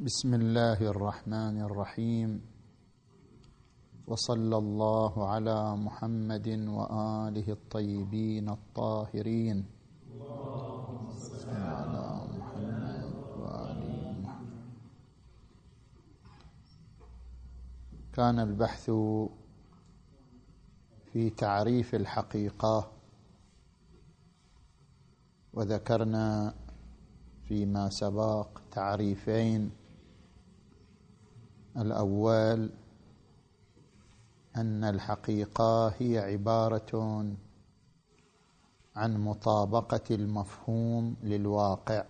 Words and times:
بسم 0.00 0.34
الله 0.34 0.80
الرحمن 0.80 1.60
الرحيم. 1.60 2.40
وصلى 4.08 4.56
الله 4.56 5.12
على 5.28 5.76
محمد 5.76 6.48
وآله 6.48 7.48
الطيبين 7.52 8.48
الطاهرين. 8.48 9.58
على 11.52 12.06
محمد 12.32 13.12
وآل 13.40 13.80
محمد 14.24 14.64
كان 18.16 18.38
البحث 18.40 18.90
في 21.12 21.30
تعريف 21.30 21.94
الحقيقة 21.94 22.90
وذكرنا 25.52 26.54
فيما 27.44 27.90
سبق 27.92 28.48
تعريفين. 28.72 29.79
الأول 31.76 32.70
أن 34.56 34.84
الحقيقة 34.84 35.88
هي 35.88 36.18
عبارة 36.18 37.24
عن 38.96 39.16
مطابقة 39.16 40.14
المفهوم 40.14 41.16
للواقع. 41.22 42.04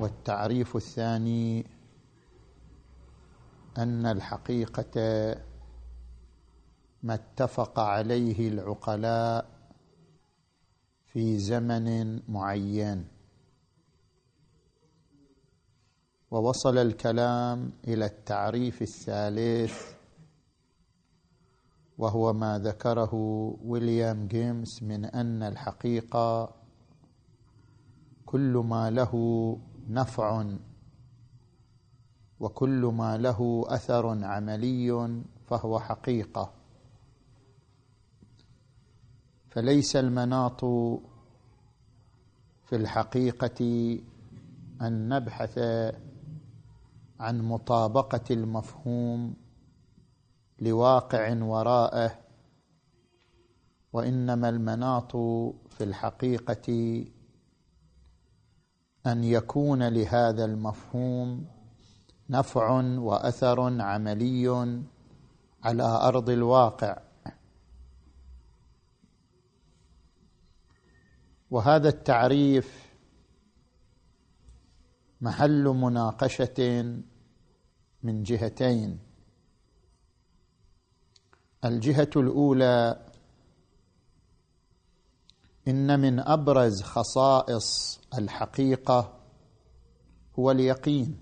والتعريف 0.00 0.76
الثاني 0.76 1.66
أن 3.78 4.06
الحقيقة 4.06 4.94
ما 7.02 7.14
اتفق 7.14 7.78
عليه 7.80 8.48
العقلاء 8.48 9.46
في 11.12 11.38
زمن 11.38 12.20
معين. 12.32 13.15
ووصل 16.30 16.78
الكلام 16.78 17.72
إلى 17.88 18.04
التعريف 18.06 18.82
الثالث 18.82 19.96
وهو 21.98 22.32
ما 22.32 22.58
ذكره 22.58 23.14
ويليام 23.64 24.26
جيمس 24.26 24.82
من 24.82 25.04
أن 25.04 25.42
الحقيقة 25.42 26.54
كل 28.26 28.64
ما 28.68 28.90
له 28.90 29.12
نفع 29.88 30.44
وكل 32.40 32.92
ما 32.94 33.16
له 33.16 33.64
أثر 33.66 34.24
عملي 34.24 35.22
فهو 35.46 35.80
حقيقة. 35.80 36.52
فليس 39.50 39.96
المناط 39.96 40.64
في 42.66 42.72
الحقيقة 42.72 43.60
أن 44.82 45.08
نبحث 45.08 45.58
عن 47.20 47.42
مطابقة 47.42 48.24
المفهوم 48.30 49.36
لواقع 50.60 51.42
وراءه 51.42 52.18
وإنما 53.92 54.48
المناط 54.48 55.16
في 55.68 55.80
الحقيقة 55.80 57.04
أن 59.06 59.24
يكون 59.24 59.88
لهذا 59.88 60.44
المفهوم 60.44 61.46
نفع 62.30 62.70
وأثر 62.98 63.82
عملي 63.82 64.48
على 65.62 65.82
أرض 65.82 66.30
الواقع. 66.30 66.96
وهذا 71.50 71.88
التعريف 71.88 72.85
محل 75.20 75.64
مناقشة 75.64 76.82
من 78.02 78.22
جهتين. 78.22 78.98
الجهة 81.64 82.10
الأولى 82.16 83.06
إن 85.68 86.00
من 86.00 86.20
أبرز 86.20 86.82
خصائص 86.82 88.00
الحقيقة 88.18 89.20
هو 90.38 90.50
اليقين. 90.50 91.20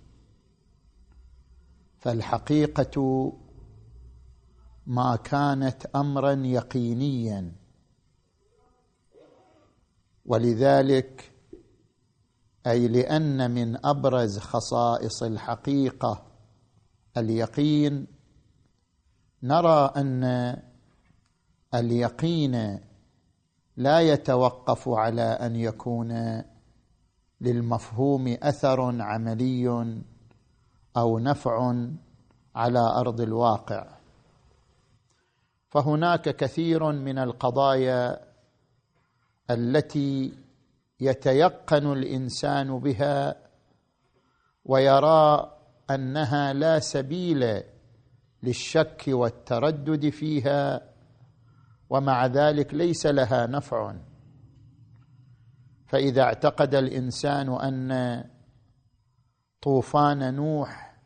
فالحقيقة 1.99 3.33
ما 4.87 5.17
كانت 5.17 5.87
امرا 5.87 6.33
يقينيا. 6.33 7.53
ولذلك 10.27 11.34
أي 12.67 12.89
لأن 12.89 13.51
من 13.51 13.87
أبرز 13.87 14.39
خصائص 14.39 15.23
الحقيقة 15.23 16.23
اليقين 17.17 18.07
نرى 19.43 19.91
أن 19.97 20.25
اليقين 21.75 22.81
لا 23.77 24.01
يتوقف 24.01 24.89
على 24.89 25.23
أن 25.23 25.57
يكون 25.57 26.43
للمفهوم 27.41 28.37
أثر 28.43 29.03
عملي 29.03 29.95
أو 30.97 31.19
نفع 31.19 31.75
على 32.55 32.79
أرض 32.79 33.21
الواقع. 33.21 33.87
فهناك 35.69 36.37
كثير 36.37 36.93
من 36.93 37.19
القضايا 37.19 38.21
التي 39.51 40.44
يتيقن 41.01 41.93
الإنسان 41.93 42.79
بها 42.79 43.37
ويرى 44.65 45.57
أنها 45.91 46.53
لا 46.53 46.79
سبيل 46.79 47.63
للشك 48.43 49.05
والتردد 49.09 50.09
فيها 50.09 50.81
ومع 51.91 52.27
ذلك 52.27 52.75
ليس 52.75 53.07
لها 53.07 53.47
نفع. 53.47 53.95
فإذا 55.87 56.23
اعتقد 56.23 56.75
الإنسان 56.75 57.49
أن 57.49 58.25
طوفان 59.63 60.35
نوح 60.35 60.97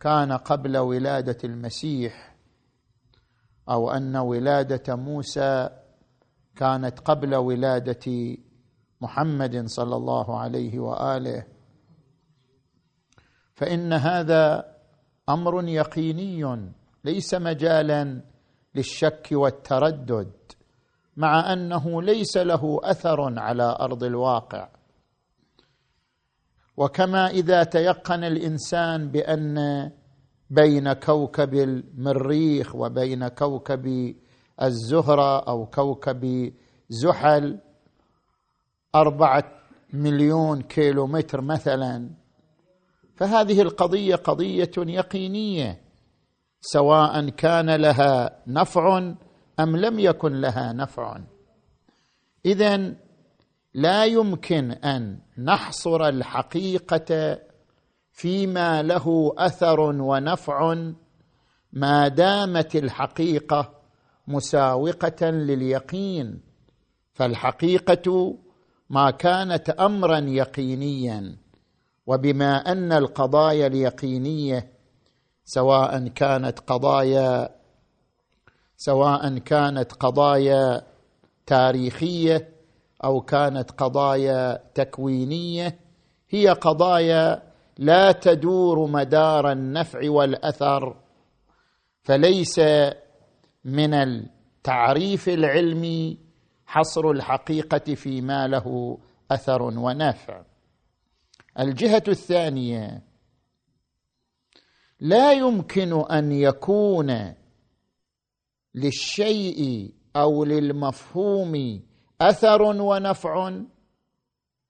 كان 0.00 0.32
قبل 0.32 0.76
ولادة 0.76 1.38
المسيح 1.44 2.36
أو 3.68 3.90
أن 3.90 4.16
ولادة 4.16 4.96
موسى 4.96 5.68
كانت 6.56 7.00
قبل 7.00 7.34
ولادة 7.34 8.36
محمد 9.00 9.66
صلى 9.66 9.96
الله 9.96 10.38
عليه 10.38 10.78
وآله. 10.78 11.46
فإن 13.54 13.92
هذا 13.92 14.74
أمر 15.28 15.68
يقيني 15.68 16.70
ليس 17.04 17.34
مجالا 17.34 18.22
للشك 18.74 19.28
والتردد 19.32 20.32
مع 21.16 21.52
أنه 21.52 22.02
ليس 22.02 22.36
له 22.36 22.80
أثر 22.82 23.38
على 23.38 23.76
أرض 23.80 24.04
الواقع. 24.04 24.68
وكما 26.76 27.26
إذا 27.26 27.64
تيقن 27.64 28.24
الإنسان 28.24 29.08
بأن 29.08 29.90
بين 30.50 30.92
كوكب 30.92 31.54
المريخ 31.54 32.74
وبين 32.74 33.28
كوكب 33.28 34.14
الزهرة 34.62 35.38
أو 35.48 35.66
كوكب 35.66 36.52
زحل 36.88 37.58
أربعة 39.00 39.44
مليون 39.92 40.62
كيلو 40.62 41.06
متر 41.06 41.40
مثلا. 41.40 42.10
فهذه 43.16 43.62
القضية 43.62 44.14
قضية 44.14 44.70
يقينية 44.78 45.80
سواء 46.60 47.28
كان 47.28 47.70
لها 47.70 48.42
نفع 48.46 48.98
أم 49.60 49.76
لم 49.76 49.98
يكن 49.98 50.40
لها 50.40 50.72
نفع. 50.72 51.18
إذا 52.46 52.94
لا 53.74 54.04
يمكن 54.04 54.70
أن 54.70 55.18
نحصر 55.38 56.08
الحقيقة 56.08 57.38
فيما 58.12 58.82
له 58.82 59.34
أثر 59.38 59.80
ونفع 59.80 60.74
ما 61.72 62.08
دامت 62.08 62.76
الحقيقة 62.76 63.72
مساوقة 64.28 65.30
لليقين. 65.30 66.40
فالحقيقة 67.14 68.36
ما 68.90 69.10
كانت 69.10 69.70
امرا 69.70 70.18
يقينيا 70.18 71.36
وبما 72.06 72.72
أن 72.72 72.92
القضايا 72.92 73.66
اليقينية 73.66 74.72
سواء 75.44 76.08
كانت 76.08 76.60
قضايا 76.60 77.48
سواء 78.76 79.38
كانت 79.38 79.92
قضايا 79.92 80.82
تاريخية 81.46 82.48
أو 83.04 83.20
كانت 83.20 83.70
قضايا 83.70 84.62
تكوينية 84.74 85.78
هي 86.28 86.48
قضايا 86.48 87.42
لا 87.78 88.12
تدور 88.12 88.86
مدار 88.86 89.52
النفع 89.52 90.10
والأثر 90.10 90.96
فليس 92.02 92.60
من 93.64 93.94
التعريف 93.94 95.28
العلمي 95.28 96.25
حصر 96.66 97.10
الحقيقة 97.10 97.94
فيما 97.94 98.46
له 98.46 98.98
أثر 99.30 99.62
ونافع. 99.62 100.44
الجهة 101.58 102.02
الثانية 102.08 103.02
لا 105.00 105.32
يمكن 105.32 106.04
أن 106.10 106.32
يكون 106.32 107.34
للشيء 108.74 109.92
أو 110.16 110.44
للمفهوم 110.44 111.82
أثر 112.20 112.62
ونفع 112.62 113.60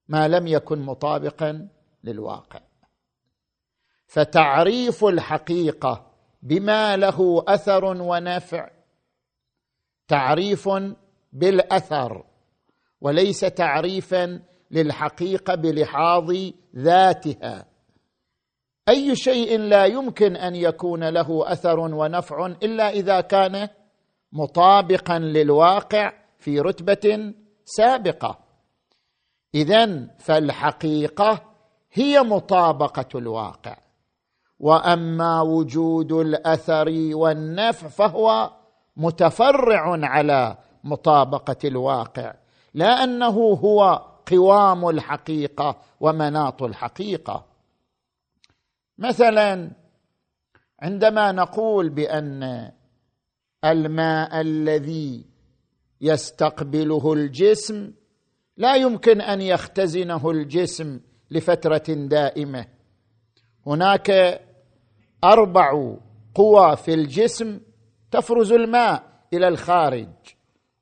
ما 0.08 0.28
لم 0.28 0.46
يكن 0.46 0.78
مطابقا 0.78 1.69
للواقع. 2.04 2.60
فتعريف 4.06 5.04
الحقيقة 5.04 6.12
بما 6.43 6.96
له 6.96 7.44
أثر 7.48 7.84
ونفع 7.84 8.70
تعريف 10.08 10.69
بالأثر 11.32 12.25
وليس 13.00 13.40
تعريفا 13.40 14.40
للحقيقة 14.70 15.55
بلحاظ 15.55 16.34
ذاتها. 16.76 17.67
أي 18.88 19.17
شيء 19.17 19.58
لا 19.58 19.84
يمكن 19.84 20.37
أن 20.37 20.56
يكون 20.56 21.08
له 21.08 21.52
أثر 21.52 21.81
ونفع 21.81 22.46
إلا 22.46 22.90
إذا 22.90 23.20
كان 23.20 23.69
مطابقا 24.32 25.19
للواقع 25.19 26.12
في 26.38 26.61
رتبة 26.61 27.34
سابقة. 27.64 28.38
اذا 29.55 30.08
فالحقيقة 30.19 31.43
هي 31.93 32.20
مطابقة 32.20 33.19
الواقع. 33.19 33.76
وأما 34.61 35.40
وجود 35.40 36.12
الأثر 36.12 36.87
والنفع 37.12 37.88
فهو 37.88 38.50
متفرع 38.96 40.06
على 40.06 40.56
مطابقة 40.86 41.56
الواقع 41.64 42.34
لا 42.74 43.04
أنه 43.04 43.36
هو 43.36 44.06
قوام 44.26 44.88
الحقيقة 44.88 45.82
ومناط 46.00 46.62
الحقيقة. 46.62 47.46
مثلا 48.98 49.70
عندما 50.80 51.32
نقول 51.32 51.88
بأن 51.88 52.72
الماء 53.64 54.40
الذي 54.40 55.24
يستقبله 56.00 57.12
الجسم 57.12 57.92
لا 58.56 58.74
يمكن 58.74 59.20
أن 59.20 59.40
يختزنه 59.40 60.30
الجسم 60.30 61.00
لفترة 61.30 61.84
دائمة. 61.88 62.66
هناك 63.66 64.40
أربع 65.24 65.96
قوى 66.34 66.76
في 66.76 66.94
الجسم 66.94 67.60
تفرز 68.10 68.52
الماء 68.52 69.02
إلى 69.32 69.48
الخارج. 69.48 70.35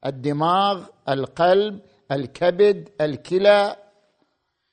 الدماغ 0.06 0.84
القلب 1.08 1.80
الكبد 2.12 2.88
الكلى. 3.00 3.76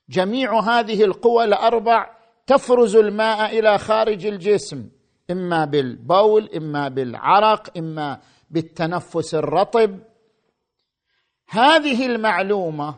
جميع 0.09 0.59
هذه 0.59 1.03
القوى 1.03 1.43
الأربع 1.43 2.09
تفرز 2.47 2.95
الماء 2.95 3.59
إلى 3.59 3.77
خارج 3.77 4.25
الجسم 4.25 4.89
إما 5.31 5.65
بالبول 5.65 6.49
إما 6.55 6.87
بالعرق 6.87 7.77
إما 7.77 8.19
بالتنفس 8.49 9.35
الرطب. 9.35 9.99
هذه 11.49 12.05
المعلومة 12.05 12.95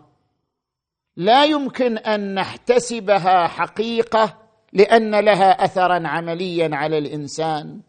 لا 1.15 1.45
يمكن 1.45 1.97
أن 1.97 2.33
نحتسبها 2.33 3.47
حقيقة 3.47 4.37
لأن 4.73 5.15
لها 5.19 5.65
اثرا 5.65 6.07
عمليا 6.07 6.69
على 6.73 6.97
الإنسان 6.97 7.81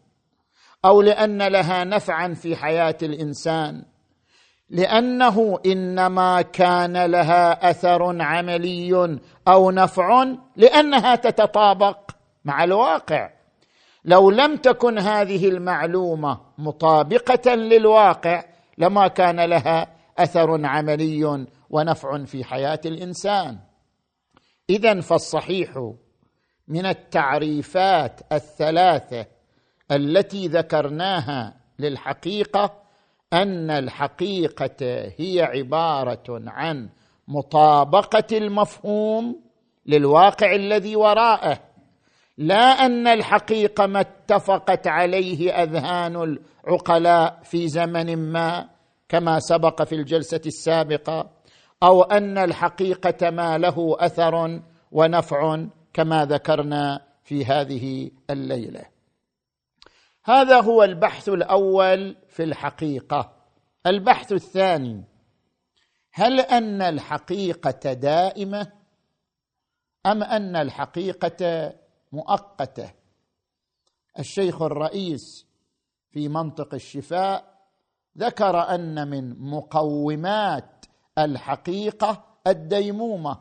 أو 0.85 1.01
لأن 1.01 1.41
لها 1.41 1.83
نفعا 1.83 2.33
في 2.33 2.55
حياة 2.55 2.97
الإنسان. 3.03 3.94
لأنه 4.69 5.59
إنما 5.65 6.41
كان 6.41 7.05
لها 7.05 7.69
أثر 7.69 8.21
عملي 8.21 9.19
أو 9.47 9.71
نفع 9.71 10.27
لأنها 10.55 11.15
تتطابق 11.15 12.11
مع 12.45 12.63
الواقع. 12.63 13.29
لو 14.05 14.31
لم 14.31 14.55
تكن 14.55 14.99
هذه 14.99 15.49
المعلومة 15.49 16.41
مطابقة 16.57 17.55
للواقع 17.55 18.43
لما 18.77 19.07
كان 19.07 19.39
لها 19.39 19.87
أثر 20.17 20.65
عملي 20.65 21.45
ونفع 21.69 22.23
في 22.25 22.43
حياة 22.43 22.79
الإنسان. 22.85 23.57
اذا 24.69 25.01
فالصحيح 25.01 25.93
من 26.67 26.85
التعريفات 26.85 28.21
الثلاثة 28.31 29.25
التي 29.91 30.47
ذكرناها 30.47 31.53
للحقيقة 31.79 32.84
أن 33.33 33.71
الحقيقة 33.71 35.11
هي 35.17 35.41
عبارة 35.41 36.43
عن 36.47 36.89
مطابقة 37.27 38.37
المفهوم 38.37 39.41
للواقع 39.85 40.55
الذي 40.55 40.95
وراءه 40.95 41.59
لا 42.37 42.85
أن 42.85 43.07
الحقيقة 43.07 43.85
ما 43.85 43.99
اتفقت 43.99 44.87
عليه 44.87 45.51
أذهان 45.63 46.37
العقلاء 46.67 47.39
في 47.43 47.67
زمن 47.67 48.15
ما 48.31 48.69
كما 49.09 49.39
سبق 49.39 49.83
في 49.83 49.95
الجلسة 49.95 50.41
السابقة 50.45 51.29
أو 51.83 52.03
أن 52.03 52.37
الحقيقة 52.37 53.29
ما 53.29 53.57
له 53.57 53.95
أثر 53.99 54.61
ونفع 54.91 55.65
كما 55.93 56.25
ذكرنا 56.25 57.01
في 57.23 57.45
هذه 57.45 58.11
الليلة. 58.29 58.94
هذا 60.27 60.61
هو 60.61 60.83
البحث 60.83 61.29
الأول 61.29 62.15
في 62.29 62.43
الحقيقة. 62.43 63.35
البحث 63.85 64.31
الثاني 64.31 65.03
هل 66.13 66.39
أن 66.39 66.81
الحقيقة 66.81 67.93
دائمة 67.93 68.71
أم 70.05 70.23
أن 70.23 70.55
الحقيقة 70.55 71.73
مؤقتة؟ 72.11 72.91
الشيخ 74.19 74.61
الرئيس 74.61 75.47
في 76.09 76.29
منطق 76.29 76.73
الشفاء 76.73 77.55
ذكر 78.17 78.59
أن 78.59 79.07
من 79.07 79.39
مقومات 79.39 80.85
الحقيقة 81.17 82.25
الديمومة. 82.47 83.37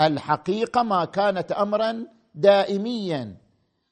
الحقيقة 0.00 0.82
ما 0.82 1.04
كانت 1.04 1.52
امرا 1.52 2.06
دائميا. 2.34 3.39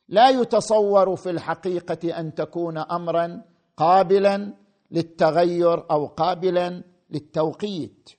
لا 0.08 0.28
يتصور 0.30 1.16
في 1.16 1.30
الحقيقة 1.30 2.20
أن 2.20 2.34
تكون 2.34 2.78
امرا 2.78 3.42
قابلا 3.76 4.54
للتغير 4.90 5.90
أو 5.90 6.06
قابلا 6.06 6.82
للتوقيت. 7.10 8.10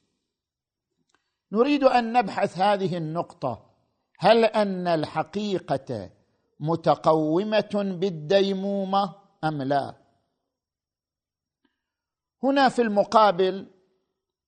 نريد 1.51 1.83
أن 1.83 2.13
نبحث 2.13 2.57
هذه 2.57 2.97
النقطة. 2.97 3.65
هل 4.19 4.45
أن 4.45 4.87
الحقيقة 4.87 6.09
متقومة 6.59 7.95
بالديمومة 7.99 9.15
أم 9.43 9.61
لا؟ 9.61 9.95
هنا 12.43 12.69
في 12.69 12.81
المقابل 12.81 13.67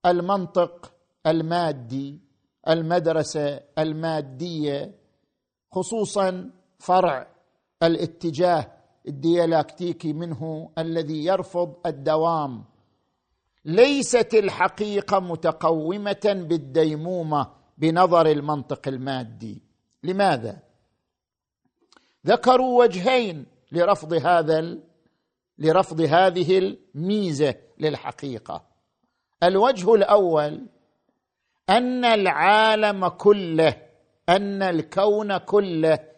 المنطق 0.06 0.94
المادي 1.28 2.20
المدرسة 2.68 3.60
المادية 3.78 4.96
خصوصا 5.72 6.52
فرع 6.80 7.31
الاتجاه 7.84 8.72
الديالاكتيكي 9.08 10.14
منه 10.14 10.72
الذي 10.78 11.26
يرفض 11.26 11.76
الدوام. 11.86 12.64
ليست 13.66 14.34
الحقيقة 14.34 15.20
متقومة 15.20 16.46
بالديمومة 16.50 17.52
بنظر 17.78 18.26
المنطق 18.26 18.88
المادي. 18.88 19.62
لماذا؟ 20.04 20.60
ذكروا 22.28 22.84
وجهين 22.84 23.46
لرفض 23.72 24.14
هذا 24.14 24.78
لرفض 25.58 26.02
هذه 26.02 26.58
الميزة 26.58 27.56
للحقيقة. 27.80 28.64
الوجه 29.44 29.96
الأول 29.96 30.68
أن 31.70 32.06
العالم 32.06 33.08
كله 33.08 33.78
أن 34.30 34.64
الكون 34.64 35.38
كله 35.38 36.11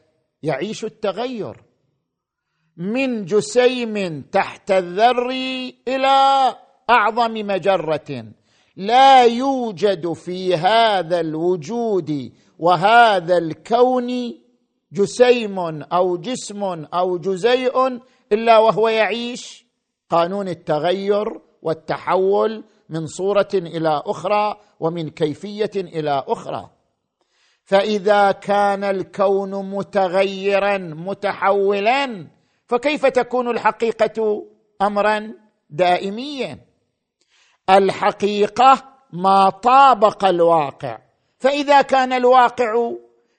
يعيش 0.43 0.85
التغير 0.85 1.63
من 2.77 3.25
جسيم 3.25 4.21
تحت 4.21 4.71
الذر 4.71 5.29
إلى 5.87 6.55
أعظم 6.89 7.33
مجرة. 7.33 8.25
لا 8.75 9.23
يوجد 9.23 10.13
في 10.13 10.55
هذا 10.55 11.19
الوجود 11.19 12.31
وهذا 12.59 13.37
الكون 13.37 14.33
جسيم 14.91 15.59
أو 15.83 16.17
جسم 16.17 16.63
أو 16.93 17.17
جزيء 17.17 17.99
إلا 18.31 18.57
وهو 18.57 18.87
يعيش. 18.87 19.65
قانون 20.09 20.47
التغير 20.47 21.41
والتحول 21.61 22.63
من 22.89 23.07
صورة 23.07 23.49
إلى 23.53 24.03
أخرى 24.05 24.59
ومن 24.79 25.09
كيفية 25.09 25.71
إلى 25.75 26.23
أخرى. 26.27 26.69
فإذا 27.65 28.31
كان 28.31 28.83
الكون 28.83 29.69
متغيرا 29.69 30.77
متحولا 30.77 32.27
فكيف 32.67 33.05
تكون 33.05 33.49
الحقيقة 33.49 34.45
امرا 34.81 35.33
دائميا؟ 35.69 36.59
الحقيقة 37.69 38.83
ما 39.13 39.49
طابق 39.49 40.25
الواقع. 40.25 40.97
فإذا 41.39 41.81
كان 41.81 42.13
الواقع 42.13 42.91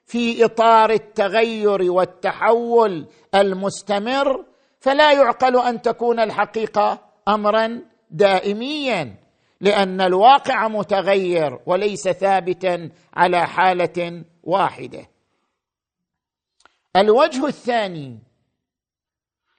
في 0.05 0.45
إطار 0.45 0.89
التغير 0.89 1.91
والتحول 1.91 3.07
المستمر 3.35 4.45
فلا 4.79 5.11
يعقل 5.11 5.59
أن 5.59 5.81
تكون 5.81 6.19
الحقيقة 6.19 6.99
امرا 7.27 7.81
دائميا. 8.11 9.24
لأن 9.61 10.01
الواقع 10.01 10.67
متغير 10.67 11.59
وليس 11.65 12.07
ثابتا 12.07 12.89
على 13.13 13.47
حالة 13.47 14.23
واحدة. 14.43 15.09
الوجه 16.95 17.47
الثاني 17.47 18.19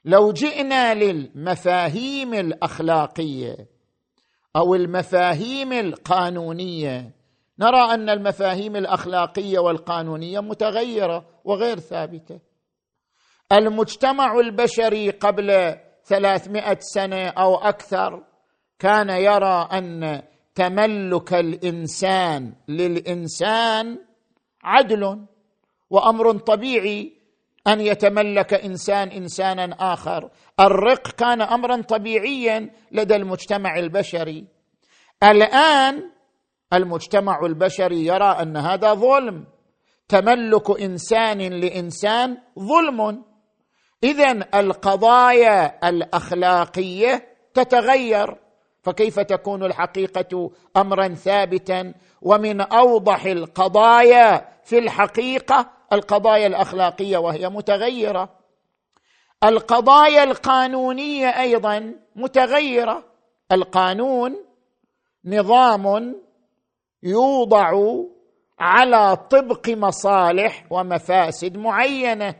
لو 0.04 0.32
جئنا 0.32 0.94
للمفاهيم 0.94 2.34
الأخلاقية 2.34 3.56
أو 4.56 4.74
المفاهيم 4.74 5.72
القانونية 5.72 7.12
نرى 7.58 7.94
أن 7.94 8.10
المفاهيم 8.10 8.76
الأخلاقية 8.76 9.58
والقانونية 9.58 10.40
متغيرة 10.40 11.26
وغير 11.44 11.78
ثابتة. 11.78 12.40
المجتمع 13.52 14.38
البشري 14.38 15.10
قبل 15.10 15.76
ثلاثمائة 16.04 16.78
سنة 16.80 17.28
أو 17.28 17.56
أكثر 17.56 18.24
كان 18.78 19.10
يرى 19.10 19.68
أن 19.72 20.22
تملك 20.54 21.34
الإنسان 21.34 22.52
للإنسان 22.68 23.98
عدل 24.62 25.26
وأمر 25.90 26.38
طبيعي 26.38 27.12
أن 27.66 27.80
يتملك 27.80 28.54
إنسان 28.54 29.08
إنسانا 29.08 29.76
آخر. 29.92 30.30
الرق 30.60 31.08
كان 31.08 31.42
أمرا 31.42 31.82
طبيعيا 31.82 32.70
لدى 32.92 33.16
المجتمع 33.16 33.78
البشري. 33.78 34.46
الآن 35.22 36.10
المجتمع 36.72 37.46
البشري 37.46 38.06
يرى 38.06 38.42
أن 38.42 38.56
هذا 38.56 38.94
ظلم. 38.94 39.46
تملك 40.08 40.80
إنسان 40.80 41.38
لإنسان 41.38 42.38
ظلم. 42.58 43.24
اذا 44.04 44.48
القضايا 44.54 45.88
الأخلاقية 45.88 47.36
تتغير. 47.54 48.45
فكيف 48.86 49.20
تكون 49.20 49.64
الحقيقة 49.64 50.50
أمرا 50.76 51.08
ثابتا؟ 51.08 51.94
ومن 52.22 52.60
أوضح 52.60 53.24
القضايا 53.24 54.48
في 54.64 54.78
الحقيقة 54.78 55.70
القضايا 55.92 56.46
الأخلاقية 56.46 57.18
وهي 57.18 57.48
متغيرة. 57.48 58.28
القضايا 59.44 60.24
القانونية 60.24 61.26
أيضا 61.26 61.94
متغيرة. 62.16 63.04
القانون 63.52 64.36
نظام 65.24 66.16
يوضع 67.02 67.72
على 68.58 69.16
طبق 69.16 69.68
مصالح 69.68 70.66
ومفاسد 70.70 71.56
معينة. 71.56 72.34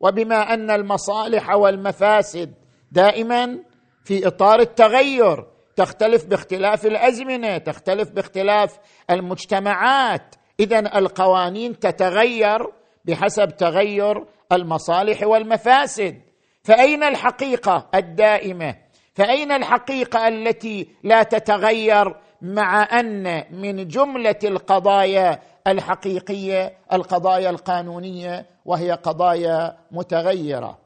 وبما 0.00 0.54
أن 0.54 0.70
المصالح 0.70 1.54
والمفاسد 1.54 2.54
دائما 2.92 3.58
في 4.04 4.26
إطار 4.26 4.60
التغير 4.60 5.57
تختلف 5.78 6.24
باختلاف 6.24 6.86
الأزمنة 6.86 7.58
تختلف 7.58 8.10
باختلاف 8.10 8.78
المجتمعات. 9.10 10.34
اذا 10.60 10.78
القوانين 10.78 11.78
تتغير 11.78 12.66
بحسب 13.04 13.56
تغير 13.56 14.24
المصالح 14.52 15.22
والمفاسد. 15.22 16.20
فأين 16.62 17.02
الحقيقة 17.02 17.88
الدائمة؟ 17.94 18.74
فأين 19.14 19.52
الحقيقة 19.52 20.28
التي 20.28 20.88
لا 21.02 21.22
تتغير 21.22 22.16
مع 22.42 23.00
أن 23.00 23.44
من 23.50 23.88
جملة 23.88 24.38
القضايا 24.44 25.40
الحقيقية 25.66 26.78
القضايا 26.92 27.50
القانونية 27.50 28.46
وهي 28.64 28.92
قضايا 28.92 29.76
متغيرة؟ 29.90 30.78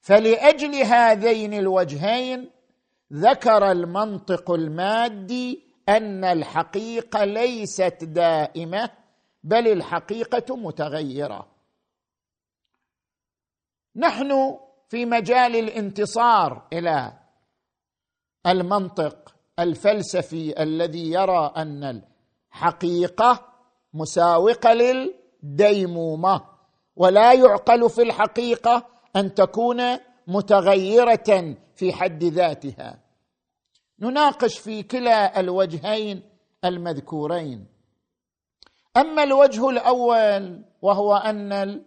فلأجل 0.00 0.74
هذين 0.74 1.54
الوجهين 1.54 2.59
ذكر 3.12 3.70
المنطق 3.70 4.50
المادي 4.50 5.62
أن 5.88 6.24
الحقيقة 6.24 7.24
ليست 7.24 7.98
دائمة 8.04 8.90
بل 9.44 9.68
الحقيقة 9.68 10.56
متغيرة. 10.56 11.46
نحن 13.96 14.58
في 14.88 15.06
مجال 15.06 15.56
الانتصار 15.56 16.66
إلى 16.72 17.12
المنطق 18.46 19.34
الفلسفي 19.58 20.62
الذي 20.62 21.12
يرى 21.12 21.52
أن 21.56 22.02
الحقيقة 22.52 23.46
مساوقة 23.94 24.72
للديمومة 24.72 26.42
ولا 26.96 27.32
يعقل 27.32 27.90
في 27.90 28.02
الحقيقة 28.02 28.86
أن 29.16 29.34
تكون 29.34 29.82
متغيرة 30.26 31.56
في 31.80 31.92
حد 31.92 32.24
ذاتها. 32.24 32.98
نناقش 34.00 34.58
في 34.58 34.82
كلا 34.82 35.40
الوجهين 35.40 36.22
المذكورين. 36.64 37.66
أما 38.96 39.22
الوجه 39.22 39.70
الأول 39.70 40.64
وهو 40.82 41.16
أن 41.16 41.80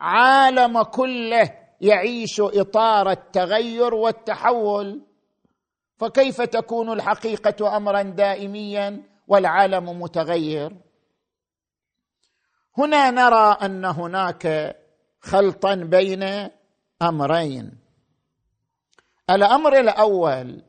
العالم 0.00 0.82
كله 0.82 1.58
يعيش 1.80 2.40
إطار 2.40 3.10
التغير 3.10 3.94
والتحول 3.94 5.02
فكيف 5.96 6.42
تكون 6.42 6.92
الحقيقة 6.92 7.76
امرا 7.76 8.02
دائميا 8.02 9.02
والعالم 9.28 10.02
متغير؟ 10.02 10.76
هنا 12.78 13.10
نرى 13.10 13.56
أن 13.62 13.84
هناك 13.84 14.76
خلطا 15.20 15.74
بين 15.74 16.50
أمرين. 17.02 17.85
الأمر 19.30 19.80
الأول 19.80 20.62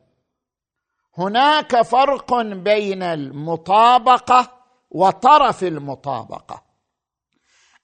هناك 1.17 1.81
فرق 1.81 2.41
بين 2.41 3.03
المطابقة 3.03 4.51
وطرف 4.91 5.63
المطابقة. 5.63 6.63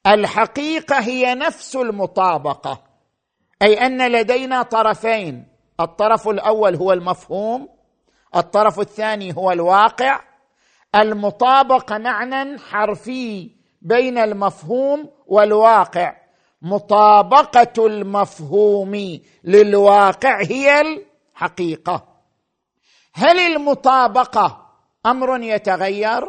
الحقيقة 0.08 1.00
هي 1.00 1.36
نفس 1.36 1.76
المطابقة 1.76 2.84
أي 3.62 3.86
أن 3.86 4.12
لدينا 4.12 4.62
طرفين 4.62 5.48
الطرف 5.80 6.28
الأول 6.28 6.76
هو 6.76 6.94
المفهوم 6.94 7.70
الطرف 8.36 8.80
الثاني 8.80 9.36
هو 9.38 9.52
الواقع. 9.52 10.22
المطابقة 10.96 11.98
معنى 11.98 12.60
حرفي 12.60 13.52
بين 13.82 14.18
المفهوم 14.18 15.10
والواقع. 15.28 16.23
مطابقة 16.64 17.86
المفهوم 17.86 19.20
للواقع 19.44 20.42
هي 20.42 20.82
الحقيقة. 20.82 22.08
هل 23.14 23.40
المطابقة 23.40 24.70
أمر 25.06 25.42
يتغير؟ 25.42 26.24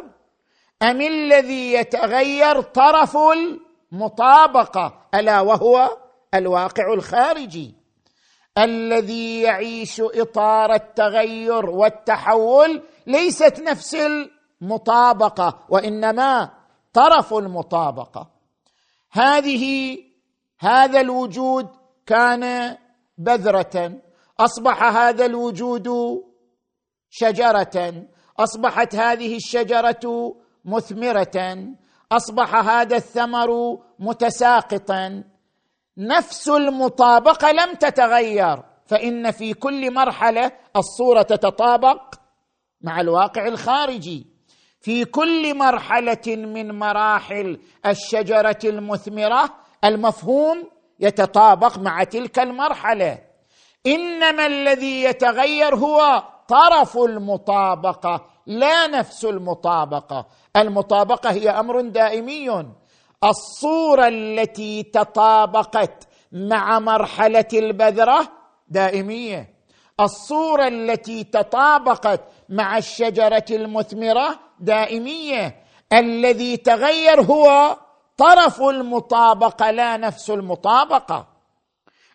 أم 0.81 1.01
الذي 1.01 1.73
يتغير 1.73 2.61
طرف 2.61 3.17
المطابقة 3.91 5.07
ألا 5.15 5.41
وهو 5.41 5.97
الواقع 6.33 6.93
الخارجي؟ 6.93 7.75
الذي 8.57 9.41
يعيش 9.41 10.01
إطار 10.01 10.73
التغير 10.73 11.69
والتحول 11.69 12.83
ليست 13.07 13.59
نفس 13.59 13.95
المطابقة 14.61 15.65
وإنما 15.69 16.51
طرف 16.93 17.33
المطابقة. 17.33 18.29
هذه 19.11 19.97
هذا 20.59 21.01
الوجود 21.01 21.67
كان 22.05 22.75
بذرة. 23.17 24.01
أصبح 24.39 24.83
هذا 24.83 25.25
الوجود 25.25 25.89
شجرة. 27.09 28.05
أصبحت 28.39 28.95
هذه 28.95 29.35
الشجرة 29.35 30.35
مثمرة. 30.65 31.67
أصبح 32.11 32.55
هذا 32.55 32.95
الثمر 32.95 33.49
متساقطا. 33.99 35.23
نفس 35.97 36.49
المطابقة 36.49 37.51
لم 37.51 37.73
تتغير 37.73 38.63
فإن 38.85 39.31
في 39.31 39.53
كل 39.53 39.93
مرحلة 39.93 40.51
الصورة 40.75 41.21
تتطابق 41.21 42.15
مع 42.81 43.01
الواقع 43.01 43.47
الخارجي. 43.47 44.35
في 44.79 45.05
كل 45.05 45.57
مرحلة 45.57 46.27
من 46.27 46.79
مراحل 46.79 47.59
الشجرة 47.85 48.59
المثمرة 48.63 49.64
المفهوم 49.83 50.69
يتطابق 50.99 51.77
مع 51.77 52.03
تلك 52.03 52.39
المرحلة. 52.39 53.21
إنما 53.87 54.45
الذي 54.45 55.03
يتغير 55.03 55.75
هو 55.75 56.23
طرف 56.47 56.97
المطابقة 56.97 58.25
لا 58.45 58.87
نفس 58.87 59.25
المطابقة. 59.25 60.25
المطابقة 60.57 61.31
هي 61.31 61.49
أمر 61.49 61.81
دائمي. 61.81 62.65
الصورة 63.23 64.07
التي 64.07 64.83
تطابقت 64.83 66.07
مع 66.31 66.79
مرحلة 66.79 67.45
البذرة 67.53 68.27
دائميه 68.67 69.55
الصورة 69.99 70.67
التي 70.67 71.23
تطابقت 71.23 72.21
مع 72.49 72.77
الشجرة 72.77 73.45
المثمرة 73.51 74.39
دائميه 74.59 75.55
الذي 75.93 76.57
تغير 76.57 77.21
هو 77.21 77.77
طرف 78.17 78.61
المطابقة 78.61 79.71
لا 79.71 79.97
نفس 79.97 80.29
المطابقة. 80.29 81.27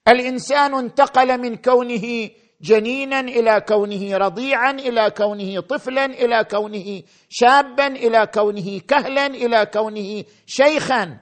الإنسان 0.09 0.75
انتقل 0.75 1.39
من 1.39 1.57
كونه 1.57 2.31
جنينا 2.63 3.21
إلى 3.21 3.61
كونه 3.61 4.17
رضيعا 4.17 4.71
إلى 4.71 5.11
كونه 5.11 5.61
طفلا 5.61 6.05
إلى 6.05 6.45
كونه 6.45 7.03
شابا 7.29 7.87
إلى 7.87 8.27
كونه 8.27 8.81
كهلا 8.89 9.27
إلى 9.27 9.67
كونه 9.67 10.25
شيخا. 10.47 11.19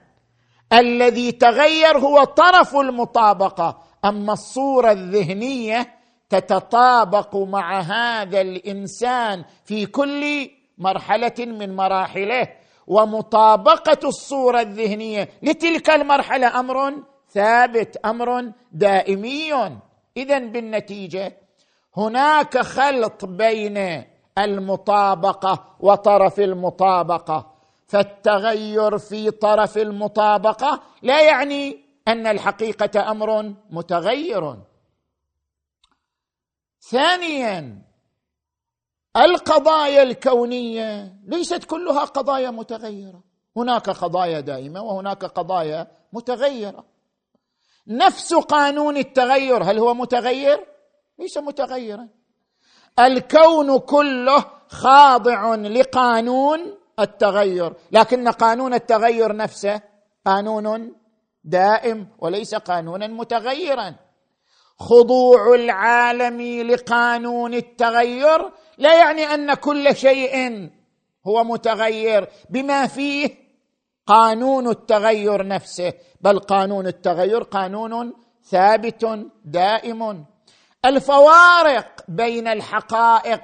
الذي 0.73 1.31
تغير 1.31 1.97
هو 1.97 2.23
طرف 2.23 2.75
المطابقة. 2.75 3.83
أما 4.05 4.33
الصورة 4.33 4.91
الذهنية 4.91 5.87
تتطابق 6.29 7.35
مع 7.35 7.79
هذا 7.79 8.41
الإنسان 8.41 9.43
في 9.65 9.85
كل 9.85 10.49
مرحلة 10.77 11.33
من 11.39 11.75
مراحله. 11.75 12.47
ومطابقة 12.89 14.07
الصورة 14.07 14.61
الذهنية. 14.61 15.29
لتلك 15.43 15.89
المرحلة 15.89 16.59
أمر 16.59 17.03
ثابت 17.29 17.97
أمر 17.97 18.51
دائمي. 18.71 19.53
اذا 20.17 20.39
بالنتيجة 20.39 21.37
هناك 21.97 22.57
خلط 22.57 23.25
بين 23.25 24.03
المطابقة 24.37 25.65
وطرف 25.79 26.39
المطابقة. 26.39 27.53
فالتغير 27.87 28.97
في 28.97 29.31
طرف 29.31 29.77
المطابقة 29.77 30.81
لا 31.01 31.21
يعني 31.21 31.85
أن 32.07 32.27
الحقيقة 32.27 33.11
أمر 33.11 33.53
متغير. 33.69 34.55
ثانيا 36.81 37.88
القضايا 39.17 40.03
الكونية 40.03 41.13
ليست 41.27 41.63
كلها 41.63 42.05
قضايا 42.05 42.51
متغيرة. 42.51 43.23
هناك 43.57 43.89
قضايا 43.89 44.39
دائمة 44.39 44.81
وهناك 44.81 45.25
قضايا 45.25 45.87
متغيرة. 46.13 46.85
نفس 47.87 48.33
قانون 48.33 48.97
التغير 48.97 49.63
هل 49.63 49.79
هو 49.79 49.93
متغير؟ 49.93 50.65
ليس 51.19 51.37
متغيرا. 51.37 52.07
الكون 52.99 53.79
كله 53.79 54.45
خاضع 54.67 55.55
لقانون 55.55 56.59
التغير 56.99 57.73
لكن 57.91 58.27
قانون 58.29 58.73
التغير 58.73 59.35
نفسه 59.35 59.81
قانون 60.25 60.95
دائم 61.43 62.07
وليس 62.19 62.55
قانونا 62.55 63.07
متغيرا. 63.07 63.95
خضوع 64.79 65.55
العالم 65.55 66.41
لقانون 66.71 67.53
التغير 67.53 68.51
لا 68.77 68.93
يعني 68.99 69.23
أن 69.23 69.53
كل 69.53 69.95
شيء 69.95 70.69
هو 71.27 71.43
متغير 71.43 72.27
بما 72.49 72.87
فيه 72.87 73.49
قانون 74.07 74.67
التغير 74.67 75.47
نفسه 75.47 75.93
بل 76.21 76.39
قانون 76.39 76.87
التغير 76.87 77.43
قانون 77.43 78.13
ثابت 78.43 79.27
دائم. 79.45 80.25
الفوارق 80.85 82.03
بين 82.07 82.47
الحقائق 82.47 83.41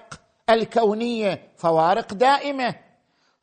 الكونية 0.50 1.52
فوارق 1.58 2.14
دائمة. 2.14 2.76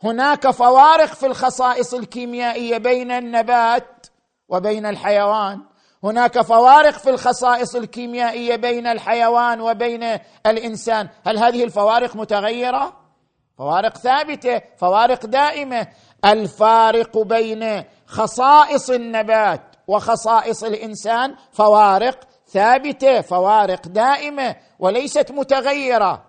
هناك 0.02 0.50
فوارق 0.50 1.14
في 1.14 1.26
الخصائص 1.26 1.94
الكيميائية 1.94 2.78
بين 2.78 3.10
النبات 3.10 4.06
وبين 4.48 4.86
الحيوان. 4.86 5.60
هناك 6.04 6.40
فوارق 6.40 6.98
في 6.98 7.10
الخصائص 7.10 7.74
الكيميائية 7.74 8.56
بين 8.56 8.86
الحيوان 8.86 9.60
وبين 9.60 10.18
الإنسان. 10.46 11.08
هل 11.26 11.38
هذه 11.38 11.64
الفوارق 11.64 12.16
متغيرة؟ 12.16 12.92
فوارق 13.58 13.98
ثابتة 13.98 14.60
فوارق 14.76 15.26
دائمة. 15.26 15.86
الفارق 16.24 17.18
بين 17.18 17.84
خصائص 18.06 18.90
النبات 18.90 19.60
وخصائص 19.88 20.64
الإنسان 20.64 21.34
فوارق 21.52 22.18
ثابتة 22.48 23.20
فوارق 23.20 23.88
دائمة 23.88 24.56
وليست 24.78 25.32
متغيرة. 25.32 26.24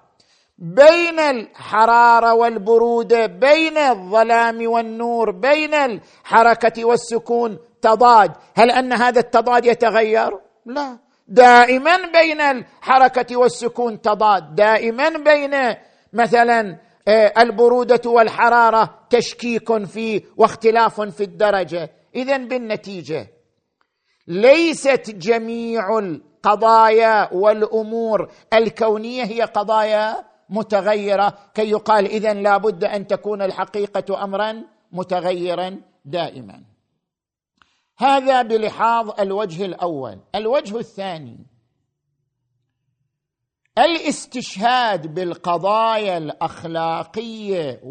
بين 0.58 1.20
الحرارة 1.20 2.34
والبرودة 2.34 3.26
بين 3.26 3.78
الظلام 3.78 4.68
والنور 4.68 5.32
بين 5.32 5.74
الحركة 5.74 6.86
والسكون 6.86 7.60
تضاد 7.84 8.32
هل 8.56 8.72
أن 8.72 8.94
هذا 8.94 9.20
التضاد 9.20 9.66
يتغير؟ 9.66 10.32
لا. 10.66 10.98
دائما 11.28 11.98
بين 12.14 12.42
الحركة 12.42 13.38
والسكون 13.38 14.02
تضاد. 14.02 14.56
دائما 14.56 15.10
بين 15.10 15.76
مثلا 16.14 16.78
آه، 17.08 17.34
البرودة 17.38 18.10
والحرارة 18.10 19.00
تشكيك 19.10 19.86
في 19.86 20.24
واختلاف 20.38 21.02
في 21.02 21.24
الدرجة. 21.24 21.90
اذا 22.16 22.38
بالنتيجة 22.38 23.28
ليست 24.28 25.12
جميع 25.12 26.00
القضايا 26.00 27.34
والأمور 27.34 28.32
الكونية 28.54 29.24
هي 29.24 29.42
قضايا 29.42 30.16
متغيرة. 30.50 31.34
كي 31.54 31.70
يقال 31.70 32.06
اذا 32.06 32.34
لابد 32.34 32.84
أن 32.84 33.08
تكون 33.08 33.42
الحقيقة 33.42 34.24
امرا 34.24 34.64
متغيرا 34.92 35.82
دائما. 36.06 36.73
هذا 37.98 38.42
بلحاظ 38.42 39.20
الوجه 39.20 39.66
الأول. 39.66 40.20
الوجه 40.36 40.78
الثاني 40.78 41.46
الاستشهاد 43.78 45.14
بالقضايا 45.14 46.18
الأخلاقية 46.18 47.82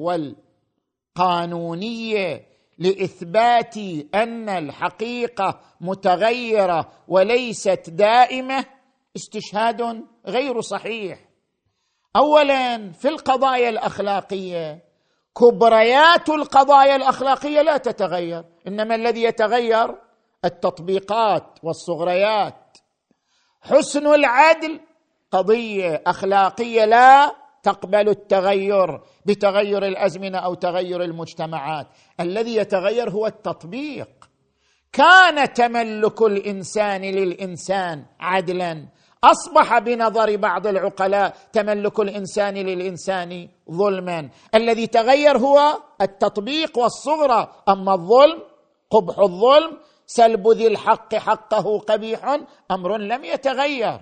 والقانونية 1.16 2.46
لإثبات 2.78 3.76
أن 4.14 4.48
الحقيقة 4.48 5.60
متغيرة 5.80 6.92
وليست 7.08 7.90
دائمة 7.90 8.64
استشهاد 9.16 10.04
غير 10.26 10.60
صحيح. 10.60 11.28
اولا 12.16 12.92
في 12.92 13.08
القضايا 13.08 13.68
الأخلاقية 13.68 14.91
كبريات 15.38 16.28
القضايا 16.28 16.96
الأخلاقية 16.96 17.62
لا 17.62 17.76
تتغير. 17.76 18.44
إنما 18.66 18.94
الذي 18.94 19.22
يتغير 19.22 19.98
التطبيقات 20.44 21.58
والصغريات. 21.62 22.78
حسن 23.62 24.06
العدل 24.06 24.80
قضية 25.30 26.02
أخلاقية 26.06 26.84
لا 26.84 27.32
تقبل 27.62 28.08
التغير 28.08 29.00
بتغير 29.26 29.86
الأزمنة 29.86 30.38
أو 30.38 30.54
تغير 30.54 31.02
المجتمعات. 31.02 31.86
الذي 32.20 32.56
يتغير 32.56 33.10
هو 33.10 33.26
التطبيق. 33.26 34.08
كان 34.92 35.52
تملك 35.52 36.22
الإنسان 36.22 37.02
للإنسان 37.02 38.04
عدلا. 38.20 38.88
أصبح 39.24 39.78
بنظر 39.78 40.36
بعض 40.36 40.66
العقلاء 40.66 41.34
تملك 41.52 42.00
الإنسان 42.00 42.54
للإنسان 42.54 43.48
ظلما. 43.70 44.28
الذي 44.54 44.86
تغير 44.86 45.38
هو 45.38 45.78
التطبيق 46.00 46.78
والصغرى. 46.78 47.52
أما 47.68 47.94
الظلم 47.94 48.42
قبح 48.90 49.18
الظلم 49.18 49.78
سلب 50.06 50.48
ذي 50.48 50.66
الحق 50.66 51.14
حقه 51.14 51.78
قبيح 51.78 52.38
أمر 52.70 52.96
لم 52.96 53.24
يتغير. 53.24 54.00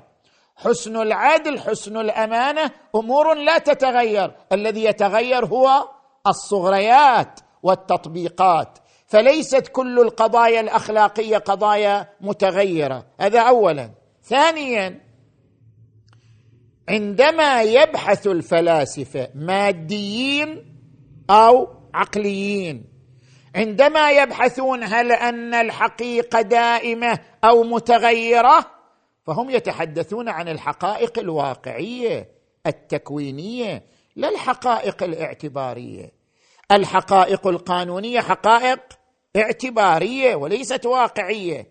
حسن 0.57 0.97
العدل 0.97 1.61
حسن 1.61 1.97
الأمانة 1.97 2.71
أمور 2.97 3.35
لا 3.35 3.59
تتغير. 3.59 4.33
الذي 4.53 4.85
يتغير 4.85 5.47
هو 5.47 5.89
الصغريات 6.27 7.41
والتطبيقات. 7.63 8.79
فليست 9.07 9.69
كل 9.69 10.01
القضايا 10.01 10.61
الأخلاقية 10.61 11.39
قضايا 11.39 12.09
متغيرة. 12.21 13.05
هذا 13.21 13.41
اولا. 13.41 13.91
ثانيا 14.23 15.10
عندما 16.91 17.63
يبحث 17.63 18.27
الفلاسفة 18.27 19.29
ماديين 19.35 20.65
أو 21.31 21.69
عقليين 21.95 22.85
عندما 23.57 24.11
يبحثون 24.11 24.83
هل 24.83 25.13
أن 25.13 25.55
الحقيقة 25.55 26.41
دائمة 26.41 27.19
أو 27.45 27.63
متغيرة 27.63 28.67
فهم 29.27 29.51
يتحدثون 29.51 30.29
عن 30.29 30.49
الحقائق 30.49 31.19
الواقعية 31.19 32.29
التكوينية 32.67 33.85
لا 34.17 34.29
الحقائق 34.29 35.03
الاعتبارية. 35.03 36.13
الحقائق 36.73 37.47
القانونية 37.47 38.21
حقائق 38.21 38.81
اعتبارية 39.37 40.35
وليست 40.35 40.87
واقعية. 40.87 41.67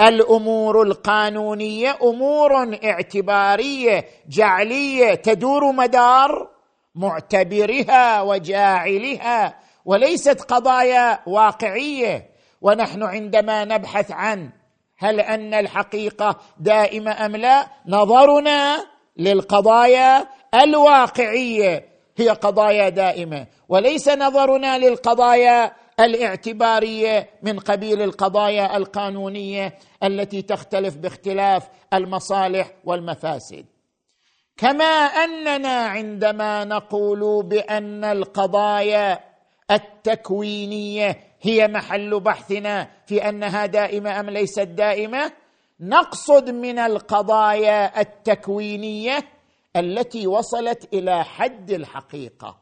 الأمور 0.00 0.82
القانونية 0.82 1.98
أمور 2.02 2.78
اعتبارية 2.84 4.04
جعلية 4.28 5.14
تدور 5.14 5.72
مدار 5.72 6.48
معتبرها 6.94 8.22
وجاعلها 8.22 9.54
وليست 9.84 10.40
قضايا 10.40 11.18
واقعية. 11.26 12.30
ونحن 12.62 13.02
عندما 13.02 13.64
نبحث 13.64 14.12
عن 14.12 14.50
هل 14.98 15.20
أن 15.20 15.54
الحقيقة 15.54 16.36
دائمة 16.60 17.26
أم 17.26 17.36
لا 17.36 17.66
نظرنا 17.86 18.86
للقضايا 19.16 20.26
الواقعية. 20.54 21.90
هي 22.16 22.28
قضايا 22.28 22.88
دائمة 22.88 23.46
وليس 23.68 24.08
نظرنا 24.08 24.78
للقضايا 24.78 25.72
الاعتبارية 26.00 27.30
من 27.42 27.58
قبيل 27.58 28.02
القضايا 28.02 28.76
القانونية 28.76 29.78
التي 30.02 30.42
تختلف 30.42 30.96
باختلاف 30.96 31.68
المصالح 31.94 32.72
والمفاسد. 32.84 33.66
كما 34.56 34.84
أننا 35.24 35.84
عندما 35.86 36.64
نقول 36.64 37.46
بأن 37.46 38.04
القضايا 38.04 39.20
التكوينية 39.70 41.20
هي 41.42 41.68
محل 41.68 42.20
بحثنا 42.20 42.88
في 43.06 43.28
أنها 43.28 43.66
دائمة 43.66 44.20
أم 44.20 44.30
ليست 44.30 44.60
دائمة 44.60 45.32
نقصد 45.80 46.50
من 46.50 46.78
القضايا 46.78 48.00
التكوينية 48.00 49.18
التي 49.76 50.26
وصلت 50.26 50.94
إلى 50.94 51.24
حد 51.24 51.70
الحقيقة. 51.70 52.59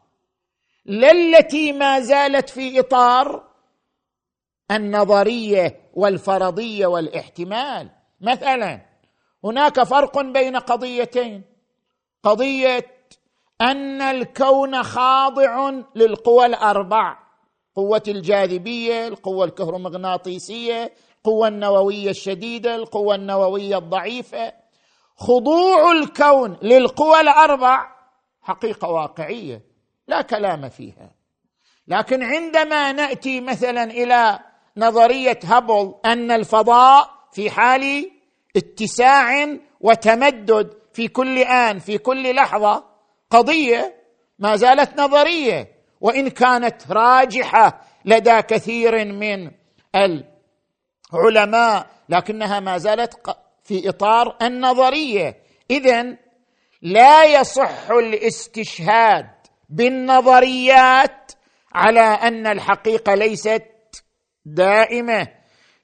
لا 0.84 1.10
التي 1.10 1.72
ما 1.72 2.00
زالت 2.00 2.50
في 2.50 2.80
إطار 2.80 3.48
النظرية 4.70 5.90
والفرضية 5.94 6.86
والاحتمال. 6.86 7.90
مثلا 8.20 8.80
هناك 9.44 9.82
فرق 9.82 10.20
بين 10.20 10.56
قضيتين. 10.56 11.42
قضية 12.22 12.86
أن 13.60 14.02
الكون 14.02 14.82
خاضع 14.82 15.70
للقوى 15.94 16.46
الأربع 16.46 17.18
قوة 17.74 18.02
الجاذبية 18.08 19.08
القوة 19.08 19.44
الكهرومغناطيسية 19.44 20.92
القوة 21.18 21.48
النووية 21.48 22.10
الشديدة 22.10 22.74
القوة 22.74 23.14
النووية 23.14 23.78
الضعيفة. 23.78 24.52
خضوع 25.16 25.92
الكون 25.92 26.56
للقوى 26.62 27.20
الأربع 27.20 27.86
حقيقة 28.40 28.88
واقعية. 28.88 29.67
لا 30.08 30.22
كلام 30.22 30.68
فيها. 30.68 31.10
لكن 31.88 32.22
عندما 32.22 32.92
نأتي 32.92 33.40
مثلا 33.40 33.84
إلى 33.84 34.38
نظرية 34.76 35.38
هابل 35.44 35.94
أن 36.04 36.30
الفضاء 36.30 37.10
في 37.32 37.50
حال 37.50 38.10
اتساع 38.56 39.48
وتمدد 39.80 40.78
في 40.92 41.08
كل 41.08 41.38
آن 41.38 41.78
في 41.78 41.98
كل 41.98 42.34
لحظة 42.34 42.84
قضية 43.30 43.94
ما 44.38 44.56
زالت 44.56 45.00
نظرية. 45.00 45.78
وإن 46.00 46.28
كانت 46.28 46.90
راجحة 46.90 47.80
لدى 48.04 48.42
كثير 48.42 49.04
من 49.04 49.50
العلماء 51.14 51.86
لكنها 52.08 52.60
ما 52.60 52.78
زالت 52.78 53.14
في 53.64 53.88
إطار 53.88 54.36
النظرية. 54.42 55.42
اذا 55.70 56.16
لا 56.82 57.24
يصح 57.24 57.90
الاستشهاد 57.90 59.37
بالنظريات 59.68 61.32
على 61.72 62.00
أن 62.00 62.46
الحقيقة 62.46 63.14
ليست 63.14 63.64
دائمة 64.44 65.28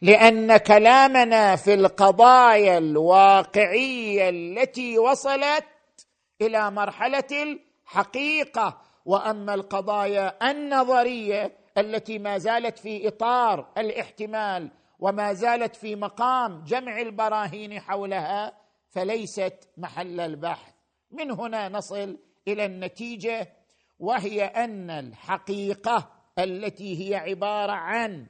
لأن 0.03 0.57
كلامنا 0.57 1.57
في 1.57 1.75
القضايا 1.75 2.79
الواقعية 2.79 4.29
التي 4.29 4.99
وصلت 4.99 5.64
إلى 6.40 6.70
مرحلة 6.70 7.25
الحقيقة. 7.33 8.81
وأما 9.05 9.55
القضايا 9.55 10.51
النظرية 10.51 11.53
التي 11.79 12.18
ما 12.18 12.38
زالت 12.38 12.79
في 12.79 13.09
إطار 13.09 13.73
الاحتمال 13.79 14.70
وما 14.99 15.33
زالت 15.33 15.77
في 15.77 15.97
مقام 15.97 16.64
جمع 16.64 17.01
البراهين 17.01 17.81
حولها 17.81 18.53
فليست 18.90 19.68
محل 19.77 20.20
البحث. 20.20 20.73
من 21.11 21.31
هنا 21.31 21.68
نصل 21.68 22.18
إلى 22.49 22.64
النتيجة 22.64 23.49
وهي 23.98 24.44
أن 24.44 24.90
الحقيقة 24.90 26.11
التي 26.38 27.11
هي 27.11 27.14
عبارة 27.14 27.72
عن 27.72 28.26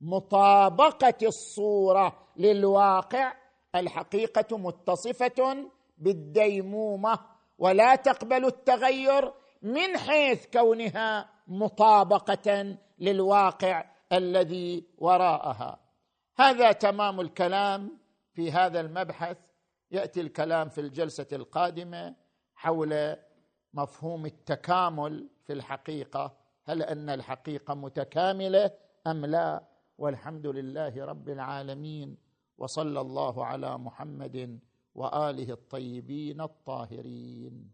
مطابقة 0.00 1.18
الصورة 1.22 2.28
للواقع 2.36 3.34
الحقيقة 3.74 4.58
متصفة 4.58 5.70
بالديمومة 5.98 7.18
ولا 7.58 7.94
تقبل 7.94 8.44
التغير 8.44 9.32
من 9.62 9.98
حيث 9.98 10.46
كونها 10.46 11.30
مطابقة 11.46 12.76
للواقع 12.98 13.84
الذي 14.12 14.86
وراءها. 14.98 15.80
هذا 16.38 16.72
تمام 16.72 17.20
الكلام 17.20 17.98
في 18.32 18.52
هذا 18.52 18.80
المبحث. 18.80 19.36
يأتي 19.90 20.20
الكلام 20.20 20.68
في 20.68 20.80
الجلسة 20.80 21.26
القادمة 21.32 22.16
حول 22.54 23.16
مفهوم 23.74 24.26
التكامل 24.26 25.28
في 25.44 25.52
الحقيقة 25.52 26.36
هل 26.64 26.82
أن 26.82 27.08
الحقيقة 27.10 27.74
متكاملة 27.74 28.70
أم 29.06 29.26
لا؟ 29.26 29.64
والحمد 29.98 30.46
لله 30.46 31.04
رب 31.04 31.28
العالمين 31.28 32.16
وصلى 32.58 33.00
الله 33.00 33.44
على 33.44 33.78
محمد 33.78 34.58
وآله 34.94 35.52
الطيبين 35.52 36.40
الطاهرين. 36.40 37.70